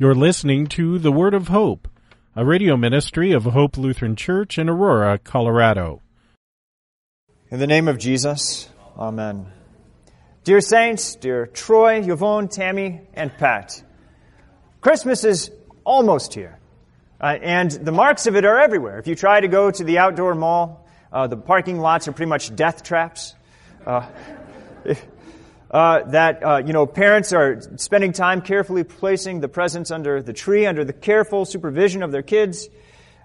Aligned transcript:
You're 0.00 0.14
listening 0.14 0.68
to 0.68 1.00
The 1.00 1.10
Word 1.10 1.34
of 1.34 1.48
Hope, 1.48 1.88
a 2.36 2.44
radio 2.44 2.76
ministry 2.76 3.32
of 3.32 3.42
Hope 3.42 3.76
Lutheran 3.76 4.14
Church 4.14 4.56
in 4.56 4.68
Aurora, 4.68 5.18
Colorado. 5.18 6.02
In 7.50 7.58
the 7.58 7.66
name 7.66 7.88
of 7.88 7.98
Jesus, 7.98 8.68
Amen. 8.96 9.50
Dear 10.44 10.60
Saints, 10.60 11.16
dear 11.16 11.46
Troy, 11.48 12.00
Yvonne, 12.08 12.46
Tammy, 12.46 13.00
and 13.12 13.36
Pat, 13.38 13.82
Christmas 14.80 15.24
is 15.24 15.50
almost 15.82 16.32
here. 16.32 16.60
Uh, 17.20 17.36
and 17.42 17.68
the 17.72 17.90
marks 17.90 18.28
of 18.28 18.36
it 18.36 18.44
are 18.44 18.60
everywhere. 18.60 19.00
If 19.00 19.08
you 19.08 19.16
try 19.16 19.40
to 19.40 19.48
go 19.48 19.68
to 19.68 19.82
the 19.82 19.98
outdoor 19.98 20.36
mall, 20.36 20.86
uh, 21.12 21.26
the 21.26 21.36
parking 21.36 21.80
lots 21.80 22.06
are 22.06 22.12
pretty 22.12 22.30
much 22.30 22.54
death 22.54 22.84
traps. 22.84 23.34
Uh, 23.84 24.06
uh, 25.70 26.02
that 26.10 26.42
uh, 26.42 26.62
you 26.64 26.72
know 26.72 26.86
parents 26.86 27.32
are 27.32 27.60
spending 27.76 28.12
time 28.12 28.40
carefully 28.40 28.84
placing 28.84 29.40
the 29.40 29.48
presents 29.48 29.90
under 29.90 30.22
the 30.22 30.32
tree 30.32 30.66
under 30.66 30.84
the 30.84 30.92
careful 30.92 31.44
supervision 31.44 32.02
of 32.02 32.12
their 32.12 32.22
kids. 32.22 32.68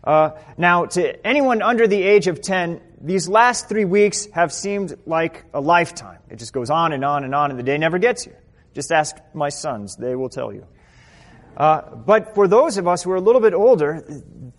Uh, 0.03 0.31
now, 0.57 0.85
to 0.85 1.25
anyone 1.25 1.61
under 1.61 1.87
the 1.87 2.01
age 2.01 2.27
of 2.27 2.41
10, 2.41 2.81
these 2.99 3.29
last 3.29 3.69
three 3.69 3.85
weeks 3.85 4.25
have 4.33 4.51
seemed 4.51 4.97
like 5.05 5.45
a 5.53 5.61
lifetime. 5.61 6.19
It 6.29 6.39
just 6.39 6.51
goes 6.51 6.69
on 6.69 6.91
and 6.91 7.05
on 7.05 7.23
and 7.23 7.33
on, 7.33 7.51
and 7.51 7.59
the 7.59 7.63
day 7.63 7.77
never 7.77 7.99
gets 7.99 8.23
here. 8.23 8.37
Just 8.73 8.91
ask 8.91 9.15
my 9.33 9.47
sons, 9.47 9.95
they 9.95 10.15
will 10.15 10.29
tell 10.29 10.51
you. 10.51 10.67
Uh, 11.55 11.95
but 11.95 12.35
for 12.35 12.47
those 12.47 12.77
of 12.77 12.87
us 12.87 13.03
who 13.03 13.11
are 13.11 13.15
a 13.15 13.21
little 13.21 13.39
bit 13.39 13.53
older, 13.53 14.03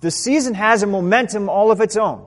the 0.01 0.11
season 0.11 0.55
has 0.55 0.83
a 0.83 0.87
momentum 0.87 1.49
all 1.49 1.71
of 1.71 1.81
its 1.81 1.97
own. 1.97 2.25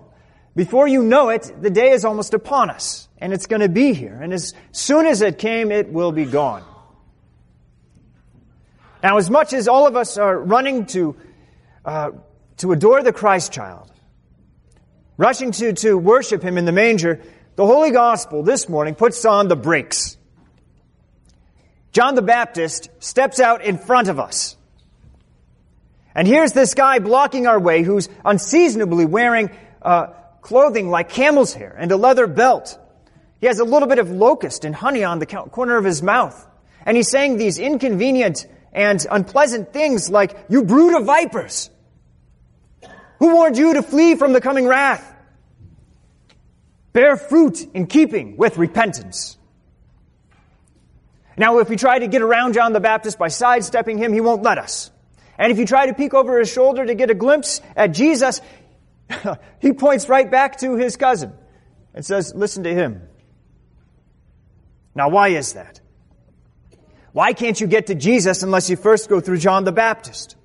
Before 0.57 0.87
you 0.87 1.03
know 1.03 1.29
it, 1.29 1.53
the 1.61 1.69
day 1.69 1.91
is 1.91 2.03
almost 2.03 2.33
upon 2.33 2.71
us, 2.71 3.07
and 3.19 3.31
it's 3.31 3.45
going 3.45 3.61
to 3.61 3.69
be 3.69 3.93
here. 3.93 4.19
And 4.19 4.33
as 4.33 4.55
soon 4.71 5.05
as 5.05 5.21
it 5.21 5.37
came, 5.37 5.71
it 5.71 5.93
will 5.93 6.11
be 6.11 6.25
gone. 6.25 6.63
Now, 9.03 9.17
as 9.17 9.29
much 9.29 9.53
as 9.53 9.67
all 9.67 9.85
of 9.85 9.95
us 9.95 10.17
are 10.17 10.35
running 10.35 10.87
to, 10.87 11.15
uh, 11.85 12.09
to 12.57 12.71
adore 12.71 13.03
the 13.03 13.13
Christ 13.13 13.51
child, 13.51 13.91
rushing 15.15 15.51
to, 15.51 15.73
to 15.73 15.95
worship 15.95 16.41
him 16.41 16.57
in 16.57 16.65
the 16.65 16.71
manger, 16.71 17.21
the 17.55 17.65
Holy 17.67 17.91
Gospel 17.91 18.41
this 18.41 18.67
morning 18.67 18.95
puts 18.95 19.25
on 19.25 19.49
the 19.49 19.55
brakes. 19.55 20.17
John 21.91 22.15
the 22.15 22.23
Baptist 22.23 22.89
steps 22.97 23.39
out 23.39 23.63
in 23.63 23.77
front 23.77 24.07
of 24.07 24.19
us. 24.19 24.57
And 26.15 26.27
here's 26.27 26.53
this 26.53 26.73
guy 26.73 26.97
blocking 26.97 27.45
our 27.45 27.59
way 27.59 27.83
who's 27.83 28.09
unseasonably 28.25 29.05
wearing 29.05 29.51
uh, 29.83 30.13
clothing 30.47 30.89
like 30.89 31.09
camel's 31.09 31.53
hair 31.53 31.75
and 31.77 31.91
a 31.91 31.97
leather 31.97 32.25
belt. 32.25 32.79
He 33.41 33.47
has 33.47 33.59
a 33.59 33.65
little 33.65 33.87
bit 33.89 33.99
of 33.99 34.09
locust 34.09 34.63
and 34.63 34.73
honey 34.73 35.03
on 35.03 35.19
the 35.19 35.25
corner 35.25 35.75
of 35.75 35.83
his 35.83 36.01
mouth. 36.01 36.47
And 36.85 36.95
he's 36.95 37.11
saying 37.11 37.35
these 37.35 37.59
inconvenient 37.59 38.47
and 38.71 39.05
unpleasant 39.11 39.73
things 39.73 40.09
like, 40.09 40.37
You 40.47 40.63
brood 40.63 40.95
of 40.95 41.05
vipers! 41.05 41.69
Who 43.19 43.35
warned 43.35 43.57
you 43.57 43.73
to 43.73 43.83
flee 43.83 44.15
from 44.15 44.31
the 44.31 44.39
coming 44.39 44.65
wrath? 44.65 45.13
Bear 46.93 47.17
fruit 47.17 47.67
in 47.73 47.87
keeping 47.87 48.37
with 48.37 48.57
repentance. 48.57 49.37
Now, 51.35 51.59
if 51.59 51.67
we 51.67 51.75
try 51.75 51.99
to 51.99 52.07
get 52.07 52.21
around 52.21 52.53
John 52.53 52.71
the 52.71 52.79
Baptist 52.79 53.19
by 53.19 53.27
sidestepping 53.27 53.97
him, 53.97 54.13
he 54.13 54.21
won't 54.21 54.43
let 54.43 54.57
us. 54.59 54.91
And 55.37 55.51
if 55.51 55.59
you 55.59 55.65
try 55.65 55.87
to 55.87 55.93
peek 55.93 56.13
over 56.13 56.39
his 56.39 56.49
shoulder 56.49 56.85
to 56.85 56.95
get 56.95 57.11
a 57.11 57.13
glimpse 57.13 57.59
at 57.75 57.87
Jesus, 57.87 58.39
he 59.59 59.73
points 59.73 60.09
right 60.09 60.29
back 60.29 60.57
to 60.59 60.75
his 60.75 60.97
cousin 60.97 61.33
and 61.93 62.05
says, 62.05 62.33
Listen 62.35 62.63
to 62.63 62.73
him. 62.73 63.01
Now, 64.95 65.09
why 65.09 65.29
is 65.29 65.53
that? 65.53 65.79
Why 67.11 67.33
can't 67.33 67.59
you 67.59 67.67
get 67.67 67.87
to 67.87 67.95
Jesus 67.95 68.43
unless 68.43 68.69
you 68.69 68.75
first 68.75 69.09
go 69.09 69.19
through 69.19 69.37
John 69.37 69.63
the 69.63 69.71
Baptist? 69.71 70.35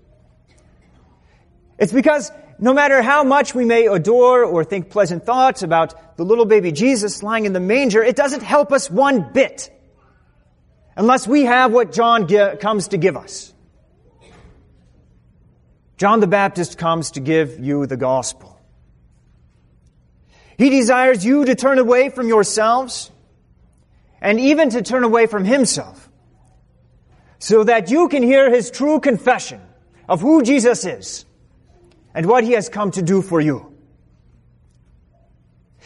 It's 1.79 1.93
because 1.93 2.31
no 2.59 2.73
matter 2.73 3.03
how 3.03 3.25
much 3.25 3.55
we 3.55 3.65
may 3.65 3.87
adore 3.87 4.45
or 4.45 4.63
think 4.63 4.91
pleasant 4.91 5.25
thoughts 5.25 5.63
about 5.63 6.17
the 6.17 6.25
little 6.25 6.45
baby 6.45 6.71
Jesus 6.71 7.23
lying 7.23 7.45
in 7.45 7.53
the 7.53 7.61
manger, 7.61 8.03
it 8.03 8.15
doesn't 8.15 8.43
help 8.43 8.73
us 8.73 8.91
one 8.91 9.33
bit 9.33 9.71
unless 10.97 11.27
we 11.27 11.43
have 11.43 11.73
what 11.73 11.93
John 11.93 12.29
comes 12.59 12.89
to 12.89 12.99
give 12.99 13.17
us. 13.17 13.53
John 15.97 16.21
the 16.21 16.27
Baptist 16.27 16.79
comes 16.79 17.13
to 17.13 17.21
give 17.21 17.59
you 17.61 17.87
the 17.87 17.97
gospel. 17.97 18.52
He 20.59 20.71
desires 20.71 21.25
you 21.25 21.45
to 21.45 21.55
turn 21.55 21.79
away 21.79 22.09
from 22.09 22.29
yourselves 22.29 23.11
and 24.21 24.39
even 24.39 24.71
to 24.71 24.83
turn 24.83 25.05
away 25.05 25.27
from 25.27 25.45
himself 25.45 26.09
so 27.39 27.65
that 27.65 27.91
you 27.91 28.09
can 28.09 28.23
hear 28.23 28.51
his 28.51 28.71
true 28.71 29.01
confession 29.01 29.61
of 30.09 30.21
who 30.21 30.43
Jesus 30.43 30.85
is 30.85 31.25
and 32.15 32.27
what 32.27 32.45
he 32.45 32.53
has 32.53 32.69
come 32.69 32.91
to 32.93 33.03
do 33.03 33.23
for 33.23 33.41
you. 33.41 33.73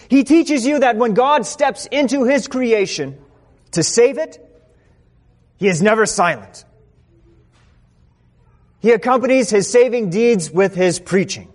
He 0.08 0.24
teaches 0.24 0.66
you 0.66 0.80
that 0.80 0.96
when 0.96 1.14
God 1.14 1.46
steps 1.46 1.86
into 1.86 2.24
his 2.24 2.46
creation 2.46 3.18
to 3.72 3.82
save 3.82 4.18
it, 4.18 4.38
he 5.56 5.68
is 5.68 5.82
never 5.82 6.04
silent. 6.04 6.64
He 8.80 8.90
accompanies 8.90 9.48
his 9.48 9.70
saving 9.70 10.10
deeds 10.10 10.50
with 10.50 10.74
his 10.74 11.00
preaching 11.00 11.52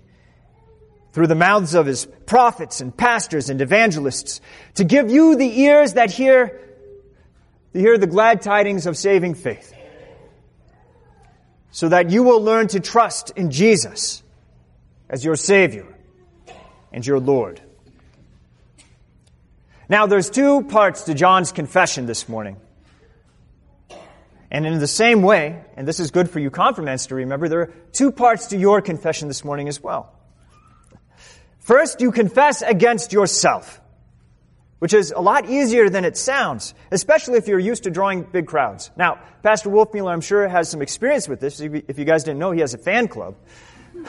through 1.11 1.27
the 1.27 1.35
mouths 1.35 1.73
of 1.73 1.85
his 1.85 2.05
prophets 2.25 2.81
and 2.81 2.95
pastors 2.95 3.49
and 3.49 3.61
evangelists 3.61 4.41
to 4.75 4.83
give 4.83 5.11
you 5.11 5.35
the 5.35 5.59
ears 5.61 5.93
that 5.93 6.11
hear, 6.11 6.59
to 7.73 7.79
hear 7.79 7.97
the 7.97 8.07
glad 8.07 8.41
tidings 8.41 8.87
of 8.87 8.97
saving 8.97 9.35
faith. 9.35 9.73
So 11.71 11.89
that 11.89 12.09
you 12.09 12.23
will 12.23 12.41
learn 12.41 12.67
to 12.69 12.79
trust 12.79 13.31
in 13.31 13.51
Jesus 13.51 14.23
as 15.09 15.23
your 15.23 15.35
Savior 15.35 15.85
and 16.91 17.05
your 17.05 17.19
Lord. 17.19 17.61
Now, 19.87 20.05
there's 20.05 20.29
two 20.29 20.63
parts 20.63 21.03
to 21.03 21.13
John's 21.13 21.51
confession 21.51 22.05
this 22.05 22.29
morning. 22.29 22.57
And 24.49 24.65
in 24.65 24.79
the 24.79 24.87
same 24.87 25.21
way, 25.21 25.63
and 25.75 25.87
this 25.87 25.99
is 26.01 26.11
good 26.11 26.29
for 26.29 26.39
you 26.39 26.49
confirmants 26.49 27.07
to 27.07 27.15
remember, 27.15 27.47
there 27.47 27.61
are 27.61 27.73
two 27.93 28.11
parts 28.11 28.47
to 28.47 28.57
your 28.57 28.81
confession 28.81 29.29
this 29.29 29.45
morning 29.45 29.69
as 29.69 29.81
well. 29.81 30.13
First, 31.61 32.01
you 32.01 32.11
confess 32.11 32.63
against 32.63 33.13
yourself, 33.13 33.79
which 34.79 34.93
is 34.95 35.11
a 35.11 35.21
lot 35.21 35.47
easier 35.47 35.89
than 35.89 36.05
it 36.05 36.17
sounds, 36.17 36.73
especially 36.91 37.37
if 37.37 37.47
you're 37.47 37.59
used 37.59 37.83
to 37.83 37.91
drawing 37.91 38.23
big 38.23 38.47
crowds. 38.47 38.89
Now, 38.97 39.19
Pastor 39.43 39.69
Wolfmueller, 39.69 40.11
I'm 40.11 40.21
sure, 40.21 40.47
has 40.47 40.69
some 40.69 40.81
experience 40.81 41.27
with 41.27 41.39
this. 41.39 41.59
If 41.59 41.99
you 41.99 42.05
guys 42.05 42.23
didn't 42.23 42.39
know, 42.39 42.51
he 42.51 42.61
has 42.61 42.73
a 42.73 42.79
fan 42.79 43.07
club. 43.07 43.35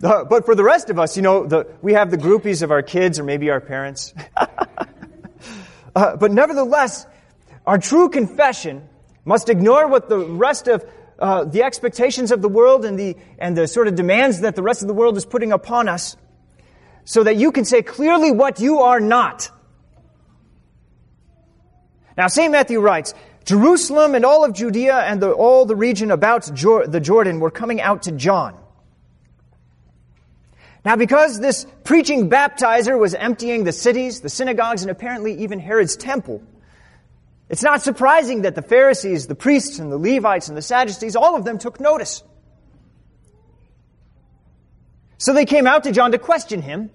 but 0.00 0.44
for 0.44 0.54
the 0.54 0.62
rest 0.62 0.90
of 0.90 0.98
us, 0.98 1.16
you 1.16 1.22
know, 1.22 1.46
the, 1.46 1.66
we 1.80 1.94
have 1.94 2.10
the 2.10 2.18
groupies 2.18 2.62
of 2.62 2.70
our 2.70 2.82
kids 2.82 3.18
or 3.18 3.24
maybe 3.24 3.48
our 3.48 3.60
parents. 3.60 4.12
uh, 5.96 6.16
but 6.16 6.30
nevertheless, 6.30 7.06
our 7.66 7.78
true 7.78 8.10
confession 8.10 8.86
must 9.24 9.48
ignore 9.48 9.88
what 9.88 10.10
the 10.10 10.18
rest 10.18 10.68
of 10.68 10.84
uh, 11.18 11.44
the 11.44 11.62
expectations 11.62 12.30
of 12.30 12.42
the 12.42 12.48
world 12.48 12.84
and 12.84 12.98
the, 12.98 13.16
and 13.38 13.56
the 13.56 13.66
sort 13.66 13.88
of 13.88 13.94
demands 13.94 14.40
that 14.40 14.54
the 14.54 14.62
rest 14.62 14.82
of 14.82 14.88
the 14.88 14.94
world 14.94 15.16
is 15.16 15.24
putting 15.24 15.52
upon 15.52 15.88
us 15.88 16.16
so 17.04 17.24
that 17.24 17.36
you 17.36 17.52
can 17.52 17.64
say 17.64 17.82
clearly 17.82 18.30
what 18.30 18.60
you 18.60 18.80
are 18.80 19.00
not. 19.00 19.50
Now, 22.16 22.26
St. 22.28 22.52
Matthew 22.52 22.80
writes, 22.80 23.14
Jerusalem 23.44 24.14
and 24.14 24.24
all 24.24 24.44
of 24.44 24.52
Judea 24.52 24.98
and 24.98 25.22
the, 25.22 25.32
all 25.32 25.64
the 25.64 25.76
region 25.76 26.10
about 26.10 26.54
Jor- 26.54 26.86
the 26.86 27.00
Jordan 27.00 27.40
were 27.40 27.50
coming 27.50 27.80
out 27.80 28.02
to 28.02 28.12
John. 28.12 28.60
Now, 30.84 30.96
because 30.96 31.40
this 31.40 31.66
preaching 31.84 32.28
baptizer 32.30 32.98
was 32.98 33.14
emptying 33.14 33.64
the 33.64 33.72
cities, 33.72 34.20
the 34.20 34.28
synagogues, 34.28 34.82
and 34.82 34.90
apparently 34.90 35.34
even 35.42 35.58
Herod's 35.58 35.96
temple, 35.96 36.42
it's 37.48 37.62
not 37.62 37.82
surprising 37.82 38.42
that 38.42 38.54
the 38.54 38.62
Pharisees, 38.62 39.26
the 39.26 39.34
priests, 39.34 39.78
and 39.78 39.90
the 39.90 39.98
Levites, 39.98 40.48
and 40.48 40.56
the 40.56 40.62
Sadducees, 40.62 41.16
all 41.16 41.34
of 41.34 41.44
them 41.44 41.58
took 41.58 41.80
notice. 41.80 42.22
So 45.16 45.32
they 45.32 45.46
came 45.46 45.66
out 45.66 45.84
to 45.84 45.92
John 45.92 46.12
to 46.12 46.18
question 46.18 46.62
him, 46.62 46.90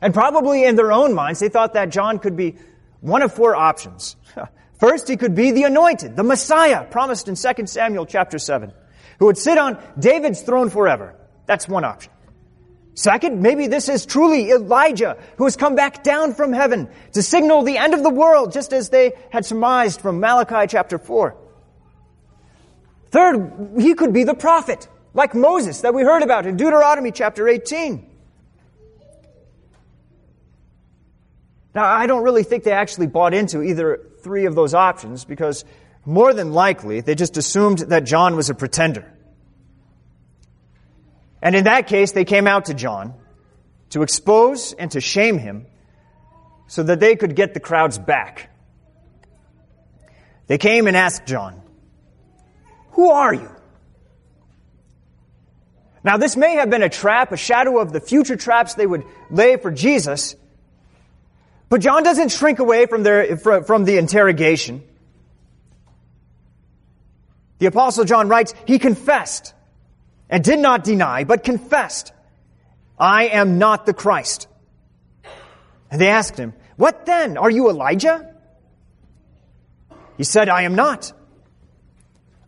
and 0.00 0.12
probably 0.12 0.64
in 0.64 0.76
their 0.76 0.92
own 0.92 1.14
minds, 1.14 1.40
they 1.40 1.48
thought 1.48 1.74
that 1.74 1.90
John 1.90 2.18
could 2.18 2.36
be 2.36 2.56
one 3.00 3.22
of 3.22 3.32
four 3.32 3.54
options. 3.54 4.16
First, 4.78 5.08
he 5.08 5.16
could 5.16 5.34
be 5.34 5.52
the 5.52 5.64
anointed, 5.64 6.16
the 6.16 6.24
Messiah, 6.24 6.84
promised 6.84 7.28
in 7.28 7.36
2 7.36 7.66
Samuel 7.66 8.04
chapter 8.04 8.38
7, 8.38 8.72
who 9.20 9.26
would 9.26 9.38
sit 9.38 9.56
on 9.56 9.82
David's 9.98 10.42
throne 10.42 10.70
forever. 10.70 11.14
That's 11.46 11.68
one 11.68 11.84
option. 11.84 12.11
Second, 12.94 13.40
maybe 13.40 13.68
this 13.68 13.88
is 13.88 14.04
truly 14.04 14.50
Elijah 14.50 15.16
who 15.36 15.44
has 15.44 15.56
come 15.56 15.74
back 15.74 16.02
down 16.02 16.34
from 16.34 16.52
heaven 16.52 16.88
to 17.12 17.22
signal 17.22 17.62
the 17.62 17.78
end 17.78 17.94
of 17.94 18.02
the 18.02 18.10
world, 18.10 18.52
just 18.52 18.72
as 18.72 18.90
they 18.90 19.12
had 19.30 19.46
surmised 19.46 20.00
from 20.00 20.20
Malachi 20.20 20.66
chapter 20.68 20.98
4. 20.98 21.34
Third, 23.10 23.76
he 23.78 23.94
could 23.94 24.12
be 24.12 24.24
the 24.24 24.34
prophet, 24.34 24.88
like 25.14 25.34
Moses 25.34 25.80
that 25.82 25.94
we 25.94 26.02
heard 26.02 26.22
about 26.22 26.46
in 26.46 26.56
Deuteronomy 26.56 27.12
chapter 27.12 27.48
18. 27.48 28.06
Now, 31.74 31.84
I 31.84 32.06
don't 32.06 32.22
really 32.22 32.42
think 32.42 32.64
they 32.64 32.72
actually 32.72 33.06
bought 33.06 33.32
into 33.32 33.62
either 33.62 34.00
three 34.22 34.44
of 34.44 34.54
those 34.54 34.74
options 34.74 35.24
because 35.24 35.64
More 36.04 36.34
than 36.34 36.52
likely, 36.52 37.00
they 37.00 37.14
just 37.14 37.36
assumed 37.36 37.78
that 37.78 38.04
John 38.04 38.34
was 38.34 38.50
a 38.50 38.54
pretender. 38.54 39.06
And 41.42 41.56
in 41.56 41.64
that 41.64 41.88
case, 41.88 42.12
they 42.12 42.24
came 42.24 42.46
out 42.46 42.66
to 42.66 42.74
John 42.74 43.14
to 43.90 44.02
expose 44.02 44.72
and 44.72 44.90
to 44.92 45.00
shame 45.00 45.38
him 45.38 45.66
so 46.68 46.84
that 46.84 47.00
they 47.00 47.16
could 47.16 47.34
get 47.34 47.52
the 47.52 47.60
crowds 47.60 47.98
back. 47.98 48.48
They 50.46 50.56
came 50.56 50.86
and 50.86 50.96
asked 50.96 51.26
John, 51.26 51.60
Who 52.92 53.10
are 53.10 53.34
you? 53.34 53.50
Now, 56.04 56.16
this 56.16 56.36
may 56.36 56.54
have 56.54 56.70
been 56.70 56.82
a 56.82 56.88
trap, 56.88 57.32
a 57.32 57.36
shadow 57.36 57.78
of 57.78 57.92
the 57.92 58.00
future 58.00 58.36
traps 58.36 58.74
they 58.74 58.86
would 58.86 59.04
lay 59.30 59.56
for 59.56 59.70
Jesus, 59.70 60.34
but 61.68 61.80
John 61.80 62.02
doesn't 62.02 62.30
shrink 62.30 62.58
away 62.58 62.86
from, 62.86 63.02
their, 63.02 63.36
from 63.36 63.84
the 63.84 63.98
interrogation. 63.98 64.82
The 67.58 67.66
Apostle 67.66 68.04
John 68.04 68.28
writes, 68.28 68.54
He 68.66 68.78
confessed 68.78 69.54
and 70.32 70.42
did 70.42 70.58
not 70.58 70.82
deny, 70.82 71.24
but 71.24 71.44
confessed, 71.44 72.10
I 72.98 73.26
am 73.26 73.58
not 73.58 73.84
the 73.84 73.92
Christ. 73.92 74.48
And 75.90 76.00
they 76.00 76.08
asked 76.08 76.38
him, 76.38 76.54
What 76.76 77.04
then? 77.04 77.36
Are 77.36 77.50
you 77.50 77.68
Elijah? 77.68 78.34
He 80.16 80.24
said, 80.24 80.48
I 80.48 80.62
am 80.62 80.74
not. 80.74 81.12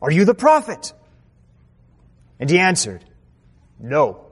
Are 0.00 0.10
you 0.10 0.24
the 0.24 0.34
prophet? 0.34 0.94
And 2.40 2.48
he 2.48 2.58
answered, 2.58 3.04
No. 3.78 4.28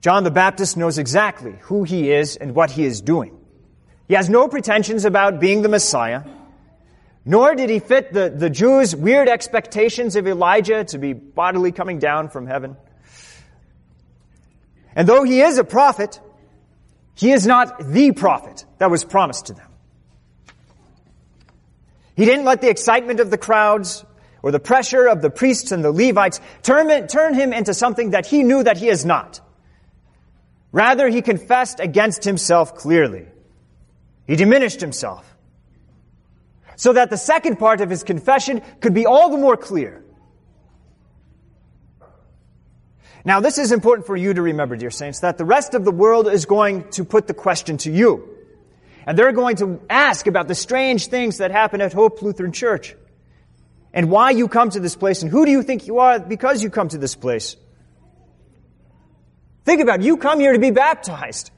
John 0.00 0.24
the 0.24 0.30
Baptist 0.30 0.78
knows 0.78 0.96
exactly 0.96 1.56
who 1.62 1.82
he 1.82 2.10
is 2.10 2.36
and 2.36 2.54
what 2.54 2.70
he 2.70 2.86
is 2.86 3.02
doing. 3.02 3.38
He 4.06 4.14
has 4.14 4.30
no 4.30 4.48
pretensions 4.48 5.04
about 5.04 5.38
being 5.38 5.60
the 5.60 5.68
Messiah, 5.68 6.22
nor 7.28 7.54
did 7.54 7.68
he 7.68 7.78
fit 7.78 8.10
the, 8.10 8.30
the 8.30 8.48
Jews' 8.48 8.96
weird 8.96 9.28
expectations 9.28 10.16
of 10.16 10.26
Elijah 10.26 10.84
to 10.84 10.96
be 10.96 11.12
bodily 11.12 11.72
coming 11.72 11.98
down 11.98 12.30
from 12.30 12.46
heaven. 12.46 12.74
And 14.96 15.06
though 15.06 15.24
he 15.24 15.42
is 15.42 15.58
a 15.58 15.64
prophet, 15.64 16.18
he 17.14 17.30
is 17.30 17.46
not 17.46 17.86
the 17.86 18.12
prophet 18.12 18.64
that 18.78 18.90
was 18.90 19.04
promised 19.04 19.48
to 19.48 19.52
them. 19.52 19.68
He 22.16 22.24
didn't 22.24 22.46
let 22.46 22.62
the 22.62 22.70
excitement 22.70 23.20
of 23.20 23.30
the 23.30 23.36
crowds 23.36 24.06
or 24.42 24.50
the 24.50 24.58
pressure 24.58 25.06
of 25.06 25.20
the 25.20 25.28
priests 25.28 25.70
and 25.70 25.84
the 25.84 25.92
Levites 25.92 26.40
turn, 26.62 27.08
turn 27.08 27.34
him 27.34 27.52
into 27.52 27.74
something 27.74 28.12
that 28.12 28.24
he 28.24 28.42
knew 28.42 28.62
that 28.62 28.78
he 28.78 28.88
is 28.88 29.04
not. 29.04 29.42
Rather, 30.72 31.10
he 31.10 31.20
confessed 31.20 31.78
against 31.78 32.24
himself 32.24 32.74
clearly. 32.74 33.26
He 34.26 34.34
diminished 34.34 34.80
himself. 34.80 35.34
So 36.78 36.92
that 36.92 37.10
the 37.10 37.16
second 37.16 37.58
part 37.58 37.80
of 37.80 37.90
his 37.90 38.04
confession 38.04 38.62
could 38.80 38.94
be 38.94 39.04
all 39.04 39.30
the 39.30 39.36
more 39.36 39.56
clear. 39.56 40.04
Now, 43.24 43.40
this 43.40 43.58
is 43.58 43.72
important 43.72 44.06
for 44.06 44.16
you 44.16 44.32
to 44.32 44.40
remember, 44.40 44.76
dear 44.76 44.92
saints, 44.92 45.20
that 45.20 45.38
the 45.38 45.44
rest 45.44 45.74
of 45.74 45.84
the 45.84 45.90
world 45.90 46.28
is 46.28 46.46
going 46.46 46.88
to 46.90 47.04
put 47.04 47.26
the 47.26 47.34
question 47.34 47.78
to 47.78 47.90
you. 47.90 48.28
And 49.04 49.18
they're 49.18 49.32
going 49.32 49.56
to 49.56 49.80
ask 49.90 50.28
about 50.28 50.46
the 50.46 50.54
strange 50.54 51.08
things 51.08 51.38
that 51.38 51.50
happen 51.50 51.80
at 51.80 51.92
Hope 51.92 52.22
Lutheran 52.22 52.52
Church. 52.52 52.94
And 53.92 54.08
why 54.08 54.30
you 54.30 54.46
come 54.46 54.70
to 54.70 54.78
this 54.78 54.94
place, 54.94 55.22
and 55.22 55.30
who 55.32 55.44
do 55.44 55.50
you 55.50 55.64
think 55.64 55.88
you 55.88 55.98
are 55.98 56.20
because 56.20 56.62
you 56.62 56.70
come 56.70 56.88
to 56.90 56.98
this 56.98 57.16
place? 57.16 57.56
Think 59.64 59.80
about 59.80 59.98
it. 59.98 60.06
You 60.06 60.16
come 60.16 60.38
here 60.38 60.52
to 60.52 60.60
be 60.60 60.70
baptized 60.70 61.50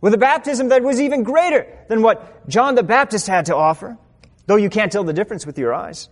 with 0.00 0.14
a 0.14 0.18
baptism 0.18 0.70
that 0.70 0.82
was 0.82 0.98
even 0.98 1.24
greater 1.24 1.66
than 1.88 2.00
what 2.00 2.48
John 2.48 2.74
the 2.74 2.82
Baptist 2.82 3.26
had 3.26 3.46
to 3.46 3.54
offer, 3.54 3.98
though 4.52 4.56
you 4.56 4.68
can't 4.68 4.92
tell 4.92 5.02
the 5.02 5.14
difference 5.14 5.46
with 5.46 5.58
your 5.58 5.72
eyes. 5.72 6.10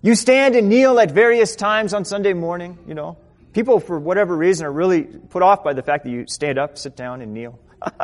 You 0.00 0.14
stand 0.14 0.54
and 0.54 0.70
kneel 0.70 0.98
at 0.98 1.10
various 1.10 1.54
times 1.54 1.92
on 1.92 2.06
Sunday 2.06 2.32
morning, 2.32 2.78
you 2.86 2.94
know. 2.94 3.18
People, 3.52 3.78
for 3.78 3.98
whatever 3.98 4.34
reason, 4.34 4.64
are 4.64 4.72
really 4.72 5.02
put 5.02 5.42
off 5.42 5.62
by 5.62 5.74
the 5.74 5.82
fact 5.82 6.04
that 6.04 6.10
you 6.10 6.26
stand 6.26 6.58
up, 6.58 6.78
sit 6.78 6.96
down, 6.96 7.20
and 7.20 7.34
kneel. 7.34 7.58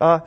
Uh, 0.00 0.20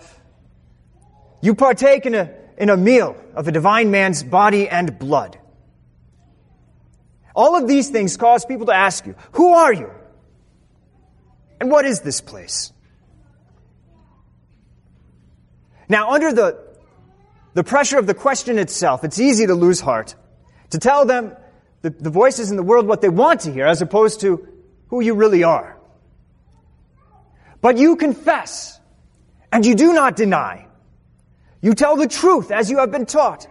you 1.41 1.55
partake 1.55 2.05
in 2.05 2.13
a, 2.13 2.29
in 2.57 2.69
a 2.69 2.75
meal 2.75 3.15
of 3.35 3.47
a 3.47 3.53
divine 3.53 3.89
man's 3.89 4.21
body 4.21 4.67
and 4.67 4.99
blood. 4.99 5.39
All 7.33 7.55
of 7.55 7.69
these 7.69 7.89
things 7.89 8.17
cause 8.17 8.43
people 8.43 8.65
to 8.65 8.73
ask 8.73 9.05
you, 9.05 9.15
Who 9.31 9.53
are 9.53 9.71
you? 9.71 9.89
And 11.61 11.71
what 11.71 11.85
is 11.85 12.01
this 12.01 12.19
place? 12.19 12.73
Now, 15.87 16.11
under 16.11 16.33
the, 16.33 16.70
the 17.53 17.63
pressure 17.63 17.97
of 17.97 18.07
the 18.07 18.13
question 18.13 18.57
itself, 18.57 19.03
it's 19.03 19.19
easy 19.19 19.47
to 19.47 19.55
lose 19.55 19.79
heart, 19.79 20.15
to 20.69 20.79
tell 20.79 21.05
them, 21.05 21.35
the, 21.81 21.89
the 21.89 22.09
voices 22.09 22.51
in 22.51 22.57
the 22.57 22.63
world, 22.63 22.87
what 22.87 23.01
they 23.01 23.09
want 23.09 23.41
to 23.41 23.51
hear, 23.51 23.65
as 23.65 23.81
opposed 23.81 24.21
to 24.21 24.47
who 24.89 25.01
you 25.01 25.15
really 25.15 25.43
are. 25.43 25.77
But 27.59 27.77
you 27.77 27.95
confess 27.95 28.79
and 29.51 29.65
you 29.65 29.75
do 29.75 29.93
not 29.93 30.15
deny. 30.15 30.67
You 31.61 31.73
tell 31.73 31.95
the 31.95 32.07
truth 32.07 32.51
as 32.51 32.69
you 32.69 32.79
have 32.79 32.91
been 32.91 33.05
taught. 33.05 33.47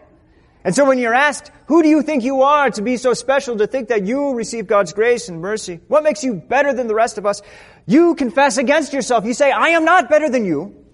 And 0.64 0.74
so 0.74 0.84
when 0.84 0.98
you're 0.98 1.14
asked, 1.14 1.50
who 1.66 1.82
do 1.82 1.88
you 1.88 2.02
think 2.02 2.22
you 2.22 2.42
are 2.42 2.70
to 2.70 2.82
be 2.82 2.96
so 2.96 3.14
special 3.14 3.56
to 3.58 3.66
think 3.66 3.88
that 3.88 4.04
you 4.06 4.34
receive 4.34 4.66
God's 4.66 4.92
grace 4.92 5.28
and 5.28 5.40
mercy? 5.40 5.80
What 5.88 6.02
makes 6.02 6.22
you 6.22 6.34
better 6.34 6.74
than 6.74 6.86
the 6.86 6.94
rest 6.94 7.18
of 7.18 7.24
us? 7.24 7.40
You 7.86 8.14
confess 8.14 8.58
against 8.58 8.92
yourself. 8.92 9.24
You 9.24 9.32
say, 9.32 9.50
I 9.50 9.70
am 9.70 9.84
not 9.84 10.10
better 10.10 10.28
than 10.28 10.44
you. 10.44 10.84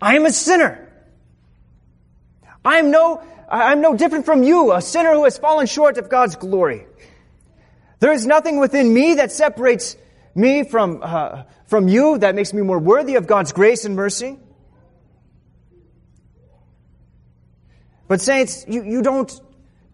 I 0.00 0.16
am 0.16 0.24
a 0.24 0.32
sinner. 0.32 0.89
I 2.64 2.78
am 2.78 2.90
no, 2.90 3.22
I'm 3.48 3.80
no 3.80 3.96
different 3.96 4.26
from 4.26 4.42
you, 4.42 4.72
a 4.72 4.82
sinner 4.82 5.14
who 5.14 5.24
has 5.24 5.38
fallen 5.38 5.66
short 5.66 5.98
of 5.98 6.08
God's 6.08 6.36
glory. 6.36 6.86
There 8.00 8.12
is 8.12 8.26
nothing 8.26 8.58
within 8.58 8.92
me 8.92 9.14
that 9.14 9.32
separates 9.32 9.96
me 10.34 10.64
from, 10.64 11.00
uh, 11.02 11.44
from 11.66 11.88
you 11.88 12.18
that 12.18 12.34
makes 12.34 12.52
me 12.52 12.62
more 12.62 12.78
worthy 12.78 13.16
of 13.16 13.26
God's 13.26 13.52
grace 13.52 13.84
and 13.84 13.96
mercy. 13.96 14.38
But, 18.08 18.20
saints, 18.20 18.64
you, 18.68 18.82
you 18.82 19.02
don't 19.02 19.30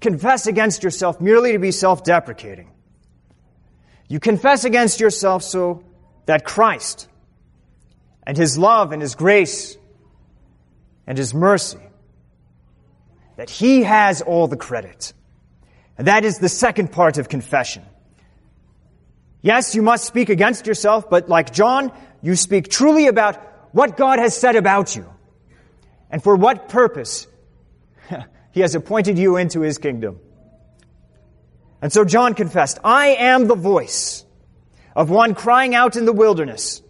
confess 0.01 0.47
against 0.47 0.83
yourself 0.83 1.21
merely 1.21 1.53
to 1.53 1.59
be 1.59 1.71
self 1.71 2.03
deprecating. 2.05 2.71
You 4.09 4.21
confess 4.21 4.65
against 4.65 5.01
yourself 5.01 5.43
so 5.43 5.85
that 6.27 6.45
Christ 6.45 7.09
and 8.27 8.37
His 8.37 8.57
love 8.57 8.93
and 8.93 9.03
His 9.03 9.15
grace 9.15 9.77
and 11.07 11.19
His 11.19 11.35
mercy, 11.35 11.79
that 13.37 13.50
He 13.50 13.83
has 13.83 14.23
all 14.23 14.49
the 14.49 14.56
credit. 14.56 15.12
And 15.99 16.09
that 16.09 16.25
is 16.25 16.38
the 16.38 16.49
second 16.49 16.93
part 16.93 17.19
of 17.19 17.28
confession. 17.28 17.85
Yes, 19.43 19.75
you 19.75 19.83
must 19.83 20.05
speak 20.05 20.28
against 20.28 20.66
yourself, 20.66 21.09
but 21.09 21.28
like 21.28 21.52
John, 21.52 21.93
you 22.23 22.35
speak 22.35 22.69
truly 22.69 23.07
about 23.07 23.37
what 23.73 23.97
God 23.97 24.19
has 24.19 24.37
said 24.37 24.57
about 24.57 24.97
you 24.97 25.07
and 26.11 26.23
for 26.23 26.35
what 26.37 26.69
purpose 26.69 27.26
he 28.52 28.61
has 28.61 28.75
appointed 28.75 29.19
you 29.19 29.37
into 29.37 29.61
his 29.61 29.78
kingdom. 29.78 30.19
And 31.81 31.93
so 31.93 32.05
John 32.05 32.35
confessed, 32.35 32.78
I 32.83 33.09
am 33.09 33.47
the 33.47 33.55
voice 33.55 34.25
of 34.95 35.11
one 35.11 35.35
crying 35.35 35.75
out 35.75 35.97
in 35.97 36.07
the 36.07 36.12
wilderness. 36.12 36.83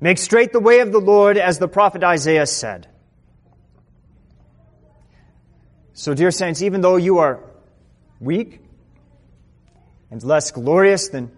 Make 0.00 0.18
straight 0.18 0.52
the 0.52 0.60
way 0.60 0.80
of 0.80 0.92
the 0.92 1.00
Lord, 1.00 1.36
as 1.38 1.58
the 1.58 1.68
prophet 1.68 2.04
Isaiah 2.04 2.46
said. 2.46 2.86
So, 5.98 6.14
dear 6.14 6.30
saints, 6.30 6.62
even 6.62 6.80
though 6.80 6.94
you 6.94 7.18
are 7.18 7.40
weak 8.20 8.60
and 10.12 10.22
less 10.22 10.52
glorious 10.52 11.08
than 11.08 11.32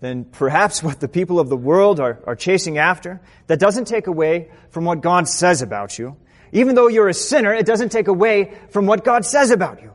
than 0.00 0.24
perhaps 0.24 0.82
what 0.82 1.00
the 1.00 1.08
people 1.08 1.38
of 1.38 1.50
the 1.50 1.56
world 1.56 2.00
are, 2.00 2.18
are 2.26 2.34
chasing 2.34 2.78
after. 2.78 3.20
That 3.46 3.60
doesn't 3.60 3.86
take 3.86 4.06
away 4.06 4.50
from 4.70 4.86
what 4.86 5.02
God 5.02 5.28
says 5.28 5.60
about 5.60 5.98
you. 5.98 6.16
Even 6.50 6.74
though 6.74 6.88
you're 6.88 7.10
a 7.10 7.14
sinner, 7.14 7.52
it 7.52 7.66
doesn't 7.66 7.90
take 7.90 8.08
away 8.08 8.56
from 8.70 8.86
what 8.86 9.04
God 9.04 9.26
says 9.26 9.50
about 9.50 9.82
you. 9.82 9.92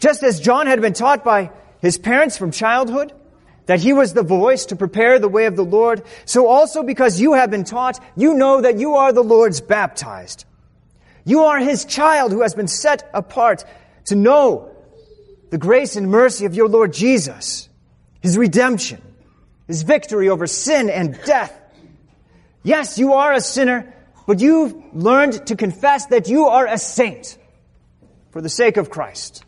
Just 0.00 0.24
as 0.24 0.40
John 0.40 0.66
had 0.66 0.80
been 0.80 0.94
taught 0.94 1.22
by 1.22 1.52
his 1.80 1.96
parents 1.96 2.36
from 2.36 2.50
childhood, 2.50 3.12
that 3.66 3.78
he 3.78 3.92
was 3.92 4.14
the 4.14 4.24
voice 4.24 4.66
to 4.66 4.76
prepare 4.76 5.20
the 5.20 5.28
way 5.28 5.46
of 5.46 5.54
the 5.54 5.64
Lord, 5.64 6.02
so 6.24 6.48
also 6.48 6.82
because 6.82 7.20
you 7.20 7.34
have 7.34 7.52
been 7.52 7.64
taught, 7.64 8.00
you 8.16 8.34
know 8.34 8.60
that 8.62 8.78
you 8.78 8.96
are 8.96 9.12
the 9.12 9.22
Lord's 9.22 9.60
baptized. 9.60 10.44
You 11.24 11.44
are 11.44 11.58
his 11.58 11.84
child 11.84 12.32
who 12.32 12.42
has 12.42 12.54
been 12.54 12.68
set 12.68 13.08
apart 13.14 13.64
to 14.06 14.16
know 14.16 14.70
the 15.50 15.58
grace 15.58 15.96
and 15.96 16.10
mercy 16.10 16.44
of 16.44 16.54
your 16.54 16.68
Lord 16.68 16.92
Jesus 16.92 17.68
his 18.24 18.38
redemption, 18.38 19.02
his 19.66 19.82
victory 19.82 20.30
over 20.30 20.46
sin 20.46 20.88
and 20.88 21.20
death. 21.26 21.54
Yes, 22.62 22.98
you 22.98 23.12
are 23.12 23.34
a 23.34 23.40
sinner, 23.42 23.94
but 24.26 24.40
you've 24.40 24.74
learned 24.94 25.46
to 25.48 25.56
confess 25.56 26.06
that 26.06 26.26
you 26.26 26.46
are 26.46 26.66
a 26.66 26.78
saint 26.78 27.36
for 28.30 28.40
the 28.40 28.48
sake 28.48 28.78
of 28.78 28.88
Christ. 28.88 29.44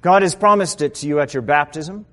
God 0.00 0.22
has 0.22 0.36
promised 0.36 0.80
it 0.80 0.94
to 0.96 1.08
you 1.08 1.18
at 1.18 1.34
your 1.34 1.42
baptism. 1.42 2.06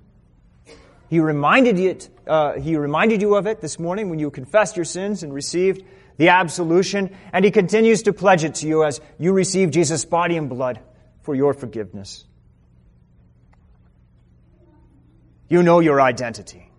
He 1.08 1.20
reminded, 1.20 1.78
it, 1.78 2.10
uh, 2.26 2.54
he 2.54 2.78
reminded 2.78 3.22
you 3.22 3.36
of 3.36 3.46
it 3.46 3.62
this 3.62 3.78
morning 3.78 4.10
when 4.10 4.18
you 4.18 4.32
confessed 4.32 4.76
your 4.76 4.86
sins 4.86 5.22
and 5.22 5.32
received 5.32 5.84
the 6.18 6.30
absolution, 6.30 7.16
and 7.32 7.46
he 7.46 7.52
continues 7.52 8.04
to 8.04 8.14
pledge 8.14 8.44
it 8.44 8.56
to 8.56 8.68
you 8.68 8.84
as 8.84 9.00
you 9.20 9.34
receive 9.34 9.72
Jesus' 9.72 10.04
body 10.06 10.36
and 10.36 10.50
blood 10.50 10.80
for 11.22 11.36
your 11.36 11.54
forgiveness. 11.54 12.26
You 15.48 15.64
know 15.64 15.80
your 15.80 16.02
identity. 16.02 16.70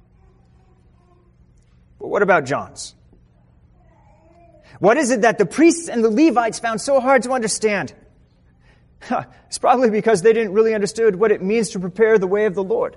But 1.99 2.09
what 2.09 2.23
about 2.23 2.45
John's? 2.45 2.95
What 4.79 4.97
is 4.97 5.11
it 5.11 5.23
that 5.23 5.39
the 5.39 5.47
priests 5.47 5.89
and 5.89 6.05
the 6.05 6.11
Levites 6.11 6.59
found 6.59 6.81
so 6.81 7.01
hard 7.01 7.23
to 7.23 7.33
understand? 7.33 7.95
It's 9.47 9.59
probably 9.59 9.91
because 9.91 10.23
they 10.23 10.33
didn't 10.33 10.53
really 10.53 10.75
understand 10.75 11.17
what 11.17 11.33
it 11.33 11.43
means 11.43 11.71
to 11.71 11.81
prepare 11.81 12.19
the 12.19 12.27
way 12.27 12.47
of 12.47 12.55
the 12.55 12.65
Lord. 12.65 12.97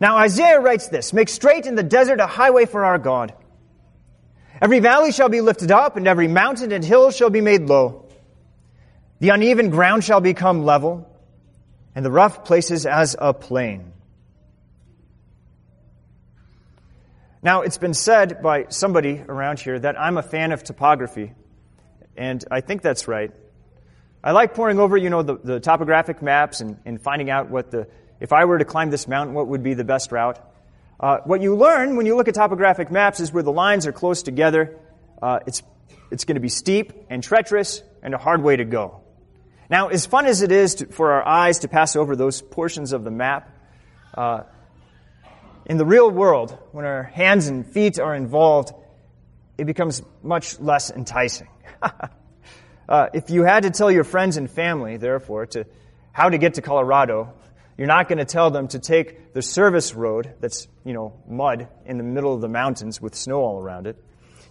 Now 0.00 0.16
Isaiah 0.16 0.60
writes 0.60 0.88
this, 0.88 1.12
make 1.12 1.28
straight 1.28 1.66
in 1.66 1.76
the 1.76 1.82
desert 1.82 2.20
a 2.20 2.26
highway 2.26 2.66
for 2.66 2.84
our 2.84 2.98
God. 2.98 3.32
Every 4.62 4.78
valley 4.78 5.10
shall 5.10 5.28
be 5.28 5.40
lifted 5.40 5.72
up 5.72 5.96
and 5.96 6.06
every 6.06 6.28
mountain 6.28 6.70
and 6.70 6.84
hill 6.84 7.10
shall 7.10 7.30
be 7.30 7.40
made 7.40 7.62
low. 7.62 8.06
The 9.18 9.30
uneven 9.30 9.70
ground 9.70 10.04
shall 10.04 10.20
become 10.20 10.64
level 10.64 11.10
and 11.96 12.04
the 12.04 12.12
rough 12.12 12.44
places 12.44 12.86
as 12.86 13.16
a 13.18 13.34
plain. 13.34 13.92
Now, 17.42 17.62
it's 17.62 17.78
been 17.78 17.92
said 17.92 18.40
by 18.40 18.66
somebody 18.68 19.20
around 19.28 19.58
here 19.58 19.80
that 19.80 20.00
I'm 20.00 20.16
a 20.16 20.22
fan 20.22 20.52
of 20.52 20.62
topography, 20.62 21.32
and 22.16 22.44
I 22.48 22.60
think 22.60 22.82
that's 22.82 23.08
right. 23.08 23.32
I 24.22 24.30
like 24.30 24.54
poring 24.54 24.78
over, 24.78 24.96
you 24.96 25.10
know, 25.10 25.24
the, 25.24 25.38
the 25.42 25.58
topographic 25.58 26.22
maps 26.22 26.60
and, 26.60 26.78
and 26.84 27.02
finding 27.02 27.30
out 27.30 27.50
what 27.50 27.72
the, 27.72 27.88
if 28.20 28.32
I 28.32 28.44
were 28.44 28.58
to 28.58 28.64
climb 28.64 28.90
this 28.90 29.08
mountain, 29.08 29.34
what 29.34 29.48
would 29.48 29.64
be 29.64 29.74
the 29.74 29.82
best 29.82 30.12
route. 30.12 30.38
Uh, 31.00 31.18
what 31.24 31.40
you 31.40 31.56
learn 31.56 31.96
when 31.96 32.06
you 32.06 32.16
look 32.16 32.28
at 32.28 32.34
topographic 32.34 32.90
maps 32.90 33.20
is 33.20 33.32
where 33.32 33.42
the 33.42 33.52
lines 33.52 33.86
are 33.86 33.92
close 33.92 34.22
together, 34.22 34.78
uh, 35.20 35.40
it's, 35.46 35.62
it's 36.10 36.24
going 36.24 36.36
to 36.36 36.40
be 36.40 36.48
steep 36.48 36.92
and 37.10 37.22
treacherous 37.22 37.82
and 38.02 38.14
a 38.14 38.18
hard 38.18 38.42
way 38.42 38.56
to 38.56 38.64
go. 38.64 39.00
Now, 39.68 39.88
as 39.88 40.06
fun 40.06 40.26
as 40.26 40.42
it 40.42 40.52
is 40.52 40.76
to, 40.76 40.86
for 40.86 41.12
our 41.12 41.26
eyes 41.26 41.60
to 41.60 41.68
pass 41.68 41.96
over 41.96 42.14
those 42.14 42.42
portions 42.42 42.92
of 42.92 43.04
the 43.04 43.10
map, 43.10 43.48
uh, 44.14 44.42
in 45.64 45.76
the 45.76 45.86
real 45.86 46.10
world, 46.10 46.56
when 46.72 46.84
our 46.84 47.04
hands 47.04 47.46
and 47.46 47.66
feet 47.66 47.98
are 47.98 48.14
involved, 48.14 48.72
it 49.56 49.64
becomes 49.64 50.02
much 50.22 50.58
less 50.60 50.90
enticing. 50.90 51.48
uh, 52.88 53.08
if 53.14 53.30
you 53.30 53.44
had 53.44 53.62
to 53.62 53.70
tell 53.70 53.90
your 53.90 54.04
friends 54.04 54.36
and 54.36 54.50
family, 54.50 54.96
therefore, 54.96 55.46
to 55.46 55.66
how 56.12 56.28
to 56.28 56.38
get 56.38 56.54
to 56.54 56.62
Colorado, 56.62 57.32
you're 57.76 57.86
not 57.86 58.08
going 58.08 58.18
to 58.18 58.24
tell 58.24 58.50
them 58.50 58.68
to 58.68 58.78
take 58.78 59.32
the 59.32 59.42
service 59.42 59.94
road 59.94 60.34
that's, 60.40 60.68
you 60.84 60.92
know, 60.92 61.14
mud 61.26 61.68
in 61.86 61.96
the 61.96 62.04
middle 62.04 62.34
of 62.34 62.40
the 62.40 62.48
mountains 62.48 63.00
with 63.00 63.14
snow 63.14 63.40
all 63.40 63.58
around 63.58 63.86
it. 63.86 63.96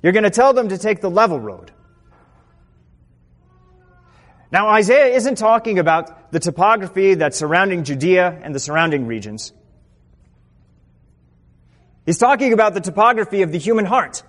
You're 0.02 0.14
going 0.14 0.24
to 0.24 0.32
tell 0.32 0.54
them 0.54 0.70
to 0.70 0.78
take 0.78 1.02
the 1.02 1.10
level 1.10 1.40
road. 1.40 1.72
Now, 4.52 4.70
Isaiah 4.70 5.16
isn't 5.16 5.38
talking 5.38 5.80
about 5.80 6.32
the 6.32 6.40
topography 6.40 7.14
that's 7.14 7.38
surrounding 7.38 7.84
Judea 7.84 8.42
and 8.44 8.54
the 8.54 8.60
surrounding 8.60 9.08
regions. 9.08 9.54
He's 12.06 12.18
talking 12.18 12.52
about 12.52 12.74
the 12.74 12.82
topography 12.82 13.44
of 13.44 13.52
the 13.52 13.60
human 13.60 13.86
heart. 13.86 14.24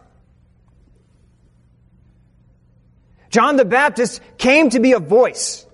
John 3.31 3.57
the 3.57 3.65
Baptist 3.65 4.21
came 4.37 4.71
to 4.71 4.79
be 4.79 4.93
a 4.93 4.99
voice 4.99 5.67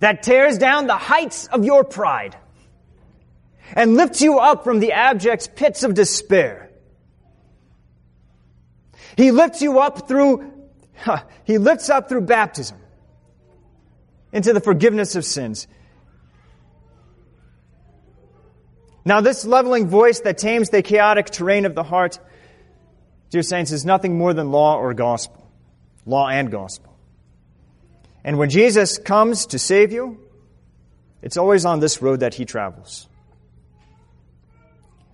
that 0.00 0.22
tears 0.22 0.58
down 0.58 0.86
the 0.86 0.96
heights 0.96 1.46
of 1.46 1.64
your 1.64 1.84
pride 1.84 2.36
and 3.74 3.96
lifts 3.96 4.22
you 4.22 4.38
up 4.38 4.64
from 4.64 4.80
the 4.80 4.92
abject 4.92 5.54
pits 5.56 5.82
of 5.82 5.94
despair. 5.94 6.70
He 9.16 9.30
lifts 9.32 9.60
you 9.62 9.80
up 9.80 10.08
through, 10.08 10.52
he 11.44 11.58
lifts 11.58 11.90
up 11.90 12.08
through 12.08 12.22
baptism 12.22 12.78
into 14.32 14.52
the 14.52 14.60
forgiveness 14.60 15.16
of 15.16 15.24
sins. 15.24 15.66
Now, 19.04 19.22
this 19.22 19.46
leveling 19.46 19.88
voice 19.88 20.20
that 20.20 20.36
tames 20.36 20.68
the 20.68 20.82
chaotic 20.82 21.30
terrain 21.30 21.64
of 21.64 21.74
the 21.74 21.82
heart, 21.82 22.18
dear 23.30 23.42
saints, 23.42 23.72
is 23.72 23.86
nothing 23.86 24.18
more 24.18 24.34
than 24.34 24.50
law 24.50 24.76
or 24.76 24.92
gospel. 24.92 25.50
Law 26.04 26.28
and 26.28 26.50
gospel. 26.50 26.87
And 28.28 28.36
when 28.36 28.50
Jesus 28.50 28.98
comes 28.98 29.46
to 29.46 29.58
save 29.58 29.90
you, 29.90 30.20
it's 31.22 31.38
always 31.38 31.64
on 31.64 31.80
this 31.80 32.02
road 32.02 32.20
that 32.20 32.34
he 32.34 32.44
travels. 32.44 33.08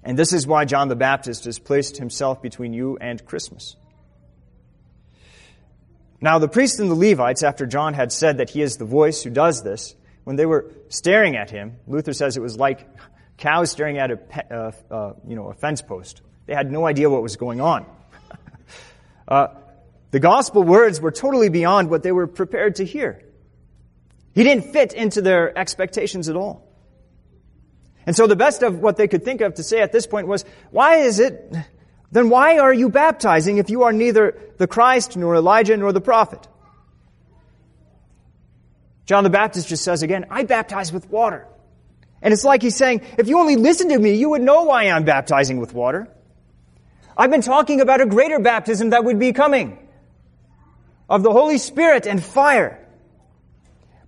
And 0.02 0.18
this 0.18 0.32
is 0.32 0.48
why 0.48 0.64
John 0.64 0.88
the 0.88 0.96
Baptist 0.96 1.44
has 1.44 1.60
placed 1.60 1.96
himself 1.96 2.42
between 2.42 2.72
you 2.72 2.98
and 3.00 3.24
Christmas. 3.24 3.76
Now, 6.20 6.40
the 6.40 6.48
priests 6.48 6.80
and 6.80 6.90
the 6.90 6.96
Levites, 6.96 7.44
after 7.44 7.66
John 7.66 7.94
had 7.94 8.10
said 8.10 8.38
that 8.38 8.50
he 8.50 8.60
is 8.60 8.78
the 8.78 8.84
voice 8.84 9.22
who 9.22 9.30
does 9.30 9.62
this, 9.62 9.94
when 10.24 10.34
they 10.34 10.44
were 10.44 10.72
staring 10.88 11.36
at 11.36 11.50
him, 11.50 11.76
Luther 11.86 12.14
says 12.14 12.36
it 12.36 12.40
was 12.40 12.56
like 12.56 12.84
cows 13.36 13.70
staring 13.70 13.98
at 13.98 14.10
a, 14.10 14.18
uh, 14.52 14.72
uh, 14.92 15.12
you 15.24 15.36
know, 15.36 15.50
a 15.50 15.54
fence 15.54 15.82
post. 15.82 16.20
They 16.46 16.54
had 16.54 16.68
no 16.68 16.84
idea 16.84 17.08
what 17.08 17.22
was 17.22 17.36
going 17.36 17.60
on. 17.60 17.86
uh, 19.28 19.46
the 20.14 20.20
gospel 20.20 20.62
words 20.62 21.00
were 21.00 21.10
totally 21.10 21.48
beyond 21.48 21.90
what 21.90 22.04
they 22.04 22.12
were 22.12 22.28
prepared 22.28 22.76
to 22.76 22.84
hear. 22.84 23.20
He 24.32 24.44
didn't 24.44 24.72
fit 24.72 24.92
into 24.92 25.20
their 25.20 25.58
expectations 25.58 26.28
at 26.28 26.36
all. 26.36 26.64
And 28.06 28.14
so 28.14 28.28
the 28.28 28.36
best 28.36 28.62
of 28.62 28.78
what 28.78 28.96
they 28.96 29.08
could 29.08 29.24
think 29.24 29.40
of 29.40 29.54
to 29.54 29.64
say 29.64 29.80
at 29.80 29.90
this 29.90 30.06
point 30.06 30.28
was, 30.28 30.44
why 30.70 30.98
is 30.98 31.18
it, 31.18 31.52
then 32.12 32.30
why 32.30 32.58
are 32.58 32.72
you 32.72 32.90
baptizing 32.90 33.58
if 33.58 33.70
you 33.70 33.82
are 33.82 33.92
neither 33.92 34.38
the 34.56 34.68
Christ, 34.68 35.16
nor 35.16 35.34
Elijah, 35.34 35.76
nor 35.76 35.90
the 35.90 36.00
prophet? 36.00 36.46
John 39.06 39.24
the 39.24 39.30
Baptist 39.30 39.66
just 39.66 39.82
says 39.82 40.04
again, 40.04 40.26
I 40.30 40.44
baptize 40.44 40.92
with 40.92 41.10
water. 41.10 41.48
And 42.22 42.32
it's 42.32 42.44
like 42.44 42.62
he's 42.62 42.76
saying, 42.76 43.00
if 43.18 43.26
you 43.26 43.40
only 43.40 43.56
listen 43.56 43.88
to 43.88 43.98
me, 43.98 44.14
you 44.14 44.28
would 44.28 44.42
know 44.42 44.62
why 44.62 44.84
I'm 44.84 45.02
baptizing 45.02 45.58
with 45.58 45.74
water. 45.74 46.06
I've 47.16 47.32
been 47.32 47.42
talking 47.42 47.80
about 47.80 48.00
a 48.00 48.06
greater 48.06 48.38
baptism 48.38 48.90
that 48.90 49.02
would 49.02 49.18
be 49.18 49.32
coming 49.32 49.80
of 51.08 51.22
the 51.22 51.32
Holy 51.32 51.58
Spirit 51.58 52.06
and 52.06 52.22
fire. 52.22 52.80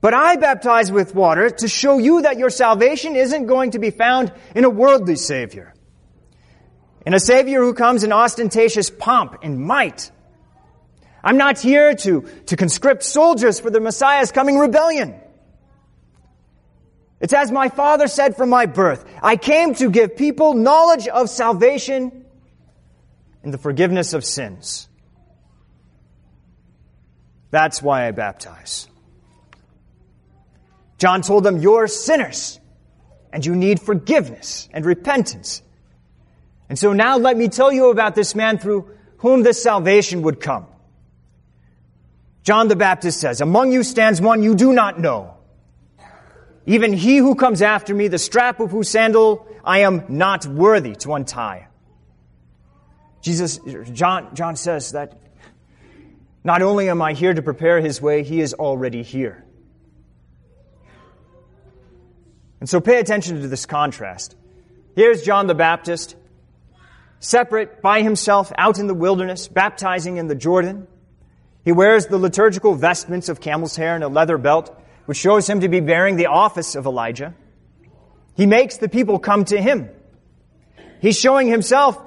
But 0.00 0.14
I 0.14 0.36
baptize 0.36 0.92
with 0.92 1.14
water 1.14 1.50
to 1.50 1.68
show 1.68 1.98
you 1.98 2.22
that 2.22 2.38
your 2.38 2.50
salvation 2.50 3.16
isn't 3.16 3.46
going 3.46 3.72
to 3.72 3.78
be 3.78 3.90
found 3.90 4.32
in 4.54 4.64
a 4.64 4.70
worldly 4.70 5.16
Savior. 5.16 5.74
In 7.04 7.14
a 7.14 7.20
Savior 7.20 7.60
who 7.60 7.74
comes 7.74 8.04
in 8.04 8.12
ostentatious 8.12 8.90
pomp 8.90 9.38
and 9.42 9.60
might. 9.60 10.10
I'm 11.24 11.38
not 11.38 11.58
here 11.58 11.94
to, 11.94 12.22
to 12.46 12.56
conscript 12.56 13.02
soldiers 13.02 13.58
for 13.58 13.70
the 13.70 13.80
Messiah's 13.80 14.32
coming 14.32 14.58
rebellion. 14.58 15.14
It's 17.20 17.32
as 17.32 17.50
my 17.50 17.68
father 17.68 18.08
said 18.08 18.36
from 18.36 18.50
my 18.50 18.66
birth. 18.66 19.04
I 19.22 19.36
came 19.36 19.74
to 19.76 19.90
give 19.90 20.16
people 20.16 20.54
knowledge 20.54 21.08
of 21.08 21.30
salvation 21.30 22.26
and 23.42 23.54
the 23.54 23.58
forgiveness 23.58 24.12
of 24.12 24.24
sins. 24.24 24.85
That's 27.50 27.82
why 27.82 28.06
I 28.06 28.10
baptize. 28.10 28.88
John 30.98 31.22
told 31.22 31.44
them, 31.44 31.58
You're 31.58 31.86
sinners, 31.88 32.58
and 33.32 33.44
you 33.44 33.54
need 33.54 33.80
forgiveness 33.80 34.68
and 34.72 34.84
repentance. 34.84 35.62
And 36.68 36.78
so 36.78 36.92
now 36.92 37.16
let 37.16 37.36
me 37.36 37.48
tell 37.48 37.72
you 37.72 37.90
about 37.90 38.14
this 38.14 38.34
man 38.34 38.58
through 38.58 38.90
whom 39.18 39.42
this 39.42 39.62
salvation 39.62 40.22
would 40.22 40.40
come. 40.40 40.66
John 42.42 42.68
the 42.68 42.76
Baptist 42.76 43.20
says, 43.20 43.40
Among 43.40 43.72
you 43.72 43.82
stands 43.82 44.20
one 44.20 44.42
you 44.42 44.54
do 44.54 44.72
not 44.72 44.98
know 44.98 45.36
even 46.66 46.92
he 46.92 47.18
who 47.18 47.36
comes 47.36 47.62
after 47.62 47.94
me, 47.94 48.08
the 48.08 48.18
strap 48.18 48.58
of 48.58 48.72
whose 48.72 48.90
sandal 48.90 49.46
I 49.64 49.80
am 49.80 50.04
not 50.08 50.46
worthy 50.46 50.96
to 50.96 51.14
untie. 51.14 51.68
Jesus, 53.22 53.58
John, 53.92 54.34
John 54.34 54.56
says 54.56 54.92
that 54.92 55.18
not 56.46 56.62
only 56.62 56.88
am 56.88 57.02
I 57.02 57.12
here 57.12 57.34
to 57.34 57.42
prepare 57.42 57.80
his 57.80 58.00
way, 58.00 58.22
he 58.22 58.40
is 58.40 58.54
already 58.54 59.02
here. 59.02 59.44
And 62.60 62.68
so 62.68 62.80
pay 62.80 63.00
attention 63.00 63.40
to 63.40 63.48
this 63.48 63.66
contrast. 63.66 64.36
Here's 64.94 65.24
John 65.24 65.48
the 65.48 65.56
Baptist, 65.56 66.14
separate 67.18 67.82
by 67.82 68.02
himself 68.02 68.52
out 68.56 68.78
in 68.78 68.86
the 68.86 68.94
wilderness, 68.94 69.48
baptizing 69.48 70.18
in 70.18 70.28
the 70.28 70.36
Jordan. 70.36 70.86
He 71.64 71.72
wears 71.72 72.06
the 72.06 72.16
liturgical 72.16 72.76
vestments 72.76 73.28
of 73.28 73.40
camel's 73.40 73.74
hair 73.74 73.96
and 73.96 74.04
a 74.04 74.08
leather 74.08 74.38
belt 74.38 74.72
which 75.06 75.18
shows 75.18 75.50
him 75.50 75.62
to 75.62 75.68
be 75.68 75.80
bearing 75.80 76.14
the 76.14 76.26
office 76.26 76.76
of 76.76 76.86
Elijah. 76.86 77.34
He 78.36 78.46
makes 78.46 78.76
the 78.76 78.88
people 78.88 79.18
come 79.18 79.46
to 79.46 79.60
him. 79.60 79.90
He's 81.00 81.18
showing 81.18 81.48
himself 81.48 82.00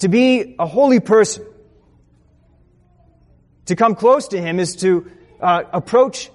to 0.00 0.08
be 0.08 0.56
a 0.58 0.66
holy 0.66 1.00
person. 1.00 1.46
To 3.66 3.76
come 3.76 3.94
close 3.94 4.28
to 4.28 4.40
him 4.40 4.60
is 4.60 4.76
to 4.76 5.10
uh, 5.40 5.64
approach, 5.72 6.30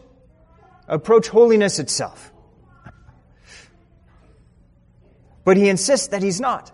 approach 0.88 1.28
holiness 1.28 1.80
itself. 1.80 2.32
but 5.44 5.58
he 5.58 5.70
insists 5.70 6.08
that 6.08 6.24
he's 6.24 6.40
not. 6.40 6.72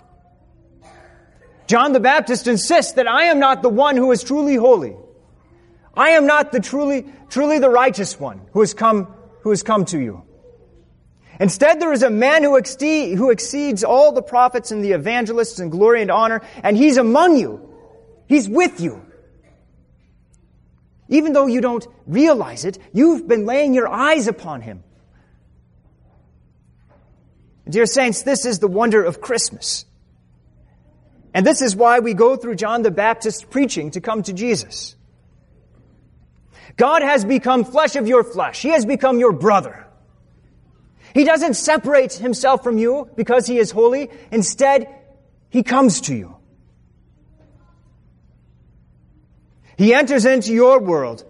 John 1.67 1.93
the 1.93 1.99
Baptist 1.99 2.47
insists 2.47 2.93
that 2.93 3.07
I 3.07 3.25
am 3.25 3.39
not 3.39 3.61
the 3.61 3.69
one 3.69 3.97
who 3.97 4.11
is 4.11 4.23
truly 4.23 4.55
holy. 4.55 4.95
I 5.95 6.09
am 6.09 6.27
not 6.27 6.51
the 6.51 6.59
truly, 6.59 7.05
truly 7.29 7.59
the 7.59 7.69
righteous 7.69 8.19
one 8.19 8.41
who 8.51 8.59
has 8.59 8.73
come, 8.73 9.13
who 9.41 9.49
has 9.49 9.63
come 9.63 9.85
to 9.85 9.99
you. 9.99 10.23
Instead, 11.39 11.81
there 11.81 11.91
is 11.91 12.03
a 12.03 12.09
man 12.09 12.43
who, 12.43 12.55
exceed, 12.55 13.15
who 13.15 13.29
exceeds 13.29 13.83
all 13.83 14.11
the 14.11 14.21
prophets 14.21 14.71
and 14.71 14.83
the 14.83 14.91
evangelists 14.91 15.59
in 15.59 15.69
glory 15.69 16.01
and 16.01 16.11
honor, 16.11 16.41
and 16.63 16.77
he's 16.77 16.97
among 16.97 17.37
you. 17.37 17.69
He's 18.27 18.47
with 18.47 18.79
you. 18.79 19.04
Even 21.07 21.33
though 21.33 21.47
you 21.47 21.61
don't 21.61 21.85
realize 22.07 22.65
it, 22.65 22.77
you've 22.93 23.27
been 23.27 23.45
laying 23.45 23.73
your 23.73 23.87
eyes 23.87 24.27
upon 24.27 24.61
him. 24.61 24.83
Dear 27.67 27.85
saints, 27.85 28.23
this 28.23 28.45
is 28.45 28.59
the 28.59 28.67
wonder 28.67 29.03
of 29.03 29.21
Christmas. 29.21 29.85
And 31.33 31.45
this 31.45 31.61
is 31.61 31.75
why 31.75 31.99
we 31.99 32.13
go 32.13 32.35
through 32.35 32.55
John 32.55 32.81
the 32.81 32.91
Baptist's 32.91 33.43
preaching 33.43 33.91
to 33.91 34.01
come 34.01 34.23
to 34.23 34.33
Jesus. 34.33 34.95
God 36.77 37.01
has 37.01 37.25
become 37.25 37.63
flesh 37.63 37.95
of 37.95 38.07
your 38.07 38.23
flesh. 38.23 38.61
He 38.61 38.69
has 38.69 38.85
become 38.85 39.19
your 39.19 39.31
brother. 39.31 39.85
He 41.13 41.23
doesn't 41.23 41.55
separate 41.55 42.13
himself 42.13 42.63
from 42.63 42.77
you 42.77 43.09
because 43.15 43.47
he 43.47 43.57
is 43.57 43.71
holy. 43.71 44.09
Instead, 44.31 44.87
he 45.49 45.63
comes 45.63 46.01
to 46.01 46.15
you. 46.15 46.34
He 49.77 49.93
enters 49.93 50.25
into 50.25 50.53
your 50.53 50.79
world 50.79 51.25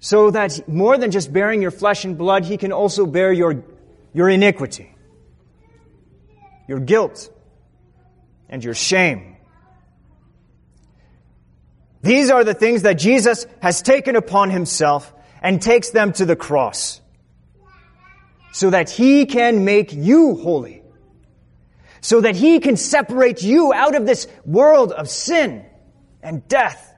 so 0.00 0.30
that 0.30 0.68
more 0.68 0.98
than 0.98 1.10
just 1.10 1.32
bearing 1.32 1.62
your 1.62 1.70
flesh 1.70 2.04
and 2.04 2.18
blood, 2.18 2.44
he 2.44 2.56
can 2.56 2.72
also 2.72 3.06
bear 3.06 3.32
your, 3.32 3.64
your 4.12 4.28
iniquity, 4.28 4.94
your 6.68 6.80
guilt, 6.80 7.30
and 8.48 8.62
your 8.62 8.74
shame. 8.74 9.36
These 12.02 12.30
are 12.30 12.44
the 12.44 12.54
things 12.54 12.82
that 12.82 12.94
Jesus 12.94 13.46
has 13.60 13.82
taken 13.82 14.14
upon 14.16 14.50
himself 14.50 15.12
and 15.42 15.60
takes 15.60 15.90
them 15.90 16.12
to 16.14 16.24
the 16.24 16.36
cross 16.36 17.00
so 18.52 18.70
that 18.70 18.90
he 18.90 19.26
can 19.26 19.64
make 19.64 19.92
you 19.92 20.36
holy. 20.36 20.82
So 22.00 22.20
that 22.20 22.36
he 22.36 22.60
can 22.60 22.76
separate 22.76 23.42
you 23.42 23.72
out 23.72 23.96
of 23.96 24.06
this 24.06 24.28
world 24.44 24.92
of 24.92 25.08
sin 25.08 25.64
and 26.22 26.46
death. 26.48 26.94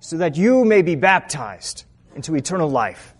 So 0.00 0.16
that 0.18 0.36
you 0.36 0.64
may 0.64 0.82
be 0.82 0.96
baptized 0.96 1.84
into 2.14 2.34
eternal 2.34 2.68
life. 2.68 3.14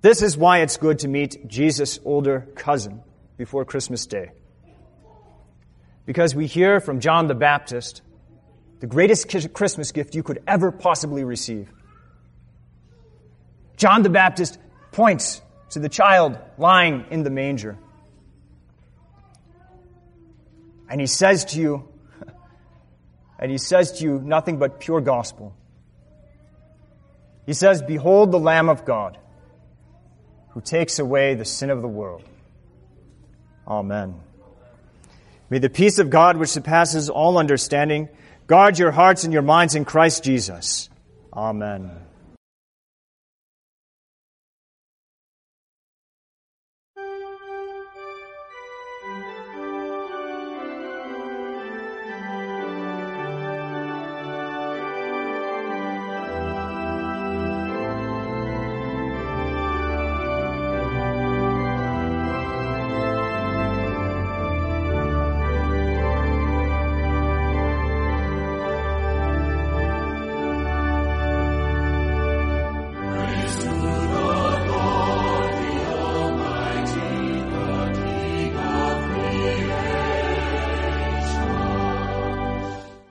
This 0.00 0.22
is 0.22 0.36
why 0.36 0.58
it's 0.58 0.76
good 0.76 1.00
to 1.00 1.08
meet 1.08 1.48
Jesus' 1.48 1.98
older 2.04 2.48
cousin 2.54 3.02
before 3.36 3.64
Christmas 3.64 4.06
Day. 4.06 4.30
Because 6.06 6.34
we 6.34 6.46
hear 6.46 6.80
from 6.80 7.00
John 7.00 7.26
the 7.26 7.34
Baptist 7.34 8.02
the 8.80 8.86
greatest 8.86 9.28
Christmas 9.52 9.92
gift 9.92 10.14
you 10.14 10.22
could 10.22 10.42
ever 10.46 10.70
possibly 10.70 11.24
receive. 11.24 11.68
John 13.76 14.02
the 14.02 14.10
Baptist 14.10 14.58
points 14.92 15.42
to 15.70 15.80
the 15.80 15.88
child 15.88 16.38
lying 16.58 17.06
in 17.10 17.22
the 17.24 17.30
manger. 17.30 17.76
And 20.88 21.00
he 21.00 21.06
says 21.06 21.44
to 21.46 21.60
you, 21.60 21.88
and 23.38 23.50
he 23.50 23.58
says 23.58 23.92
to 23.98 24.04
you 24.04 24.20
nothing 24.20 24.58
but 24.58 24.80
pure 24.80 25.00
gospel. 25.00 25.54
He 27.46 27.52
says, 27.52 27.82
Behold 27.82 28.32
the 28.32 28.38
Lamb 28.38 28.68
of 28.68 28.84
God 28.84 29.18
who 30.50 30.60
takes 30.60 30.98
away 30.98 31.34
the 31.34 31.44
sin 31.44 31.70
of 31.70 31.82
the 31.82 31.88
world. 31.88 32.22
Amen. 33.66 34.20
May 35.50 35.58
the 35.58 35.70
peace 35.70 35.98
of 35.98 36.10
God, 36.10 36.36
which 36.36 36.50
surpasses 36.50 37.08
all 37.08 37.38
understanding, 37.38 38.08
Guard 38.48 38.78
your 38.78 38.90
hearts 38.90 39.24
and 39.24 39.32
your 39.32 39.42
minds 39.42 39.74
in 39.74 39.84
Christ 39.84 40.24
Jesus. 40.24 40.88
Amen. 41.32 41.90